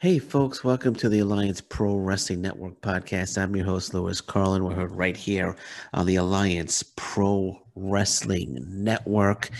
[0.00, 3.36] Hey, folks, welcome to the Alliance Pro Wrestling Network podcast.
[3.36, 4.62] I'm your host, Lewis Carlin.
[4.62, 5.56] We're heard right here
[5.92, 9.50] on the Alliance Pro Wrestling Network.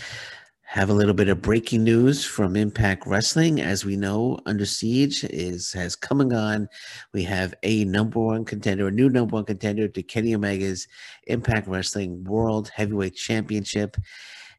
[0.63, 3.61] Have a little bit of breaking news from Impact Wrestling.
[3.61, 6.69] As we know, Under Siege is has come and gone.
[7.13, 10.87] We have a number one contender, a new number one contender to Kenny Omega's
[11.27, 13.97] Impact Wrestling World Heavyweight Championship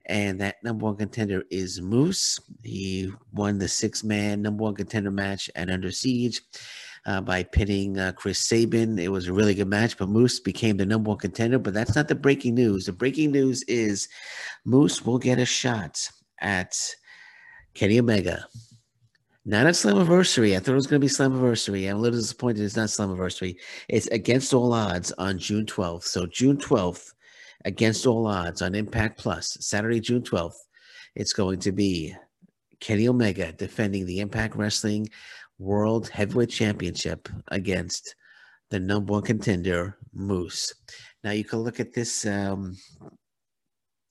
[0.09, 2.39] and that number one contender is Moose.
[2.63, 6.41] He won the six man number one contender match at Under Siege.
[7.05, 8.99] Uh, by pinning uh, Chris Sabin.
[8.99, 11.57] It was a really good match, but Moose became the number one contender.
[11.57, 12.85] But that's not the breaking news.
[12.85, 14.09] The breaking news is
[14.65, 16.07] Moose will get a shot
[16.41, 16.75] at
[17.73, 18.45] Kenny Omega.
[19.45, 20.55] Not at Slammiversary.
[20.55, 21.89] I thought it was going to be Slammiversary.
[21.89, 23.55] I'm a little disappointed it's not Slammiversary.
[23.87, 26.03] It's against all odds on June 12th.
[26.03, 27.13] So June 12th,
[27.65, 30.53] against all odds on Impact Plus, Saturday, June 12th.
[31.15, 32.15] It's going to be
[32.79, 35.09] Kenny Omega defending the Impact Wrestling
[35.57, 38.15] World Heavyweight Championship against
[38.69, 40.73] the number one contender, Moose.
[41.23, 42.25] Now you can look at this.
[42.25, 42.77] Um,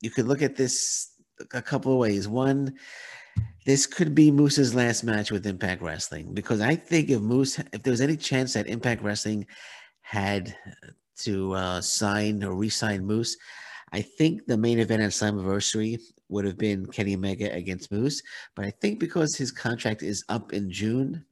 [0.00, 1.12] you could look at this
[1.52, 2.28] a couple of ways.
[2.28, 2.74] One,
[3.64, 7.82] this could be Moose's last match with Impact Wrestling because I think if Moose, if
[7.82, 9.46] there was any chance that Impact Wrestling
[10.02, 10.54] had
[11.18, 13.36] to uh, sign or re-sign Moose.
[13.92, 18.22] I think the main event at Slammiversary would have been Kenny Omega against Moose,
[18.54, 21.24] but I think because his contract is up in June,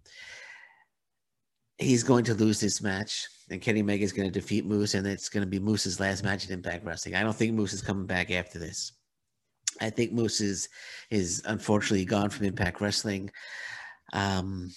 [1.78, 5.06] he's going to lose this match, and Kenny Omega is going to defeat Moose, and
[5.06, 7.14] it's going to be Moose's last match in Impact Wrestling.
[7.14, 8.92] I don't think Moose is coming back after this.
[9.80, 10.68] I think Moose is
[11.10, 13.30] is unfortunately gone from Impact Wrestling.
[14.14, 14.70] Um,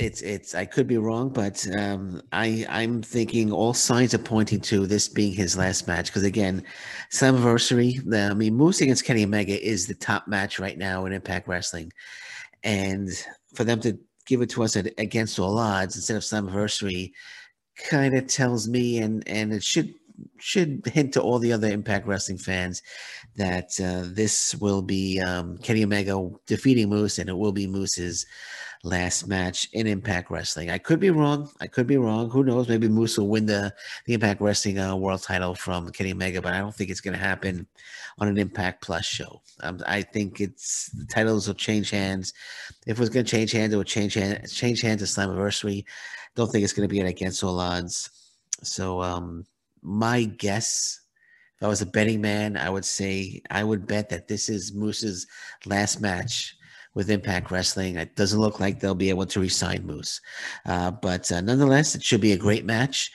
[0.00, 4.60] it's it's I could be wrong, but um, I I'm thinking all signs are pointing
[4.62, 6.64] to this being his last match because again,
[7.12, 8.00] Slammiversary.
[8.12, 11.92] I mean, Moose against Kenny Omega is the top match right now in Impact Wrestling,
[12.62, 13.08] and
[13.54, 17.12] for them to give it to us at, against all odds instead of Slammiversary,
[17.88, 19.94] kind of tells me, and and it should
[20.38, 22.82] should hint to all the other Impact Wrestling fans
[23.36, 28.26] that uh, this will be um, Kenny Omega defeating Moose, and it will be Moose's
[28.82, 30.70] last match in Impact Wrestling.
[30.70, 31.50] I could be wrong.
[31.60, 32.30] I could be wrong.
[32.30, 32.68] Who knows?
[32.68, 33.72] Maybe Moose will win the,
[34.06, 37.16] the Impact Wrestling uh, World Title from Kenny Omega, but I don't think it's going
[37.16, 37.66] to happen
[38.18, 39.42] on an Impact Plus show.
[39.62, 42.32] Um, I think it's the titles will change hands.
[42.86, 44.52] If it was going to change hands, it would change hands.
[44.52, 45.84] Change hands at Slammiversary.
[46.34, 48.10] Don't think it's going to be an against all odds.
[48.62, 49.44] So um,
[49.82, 51.00] my guess
[51.60, 54.72] if I was a betting man, I would say I would bet that this is
[54.72, 55.26] Moose's
[55.66, 56.56] last match
[56.94, 57.96] with Impact Wrestling.
[57.96, 60.22] It doesn't look like they'll be able to resign Moose.
[60.64, 63.12] Uh, but uh, nonetheless, it should be a great match.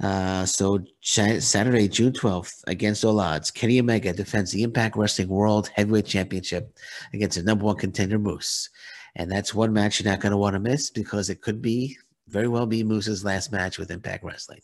[0.00, 5.68] Uh, so Saturday, June 12th, against all odds, Kenny Omega defends the Impact Wrestling World
[5.74, 6.78] Heavyweight Championship
[7.12, 8.70] against the number one contender, Moose.
[9.16, 11.98] And that's one match you're not going to want to miss because it could be,
[12.28, 14.60] very well be Moose's last match with Impact Wrestling.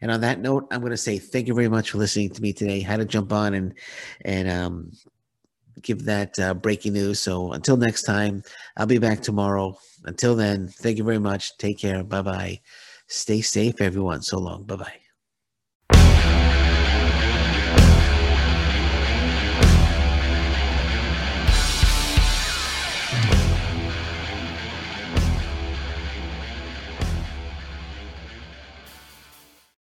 [0.00, 2.42] And on that note, I'm going to say thank you very much for listening to
[2.42, 2.80] me today.
[2.80, 3.74] Had to jump on and
[4.24, 4.92] and um,
[5.82, 7.20] give that uh, breaking news.
[7.20, 8.42] So until next time,
[8.76, 9.78] I'll be back tomorrow.
[10.04, 11.56] Until then, thank you very much.
[11.58, 12.02] Take care.
[12.04, 12.60] Bye bye.
[13.06, 14.22] Stay safe, everyone.
[14.22, 14.64] So long.
[14.64, 15.09] Bye bye.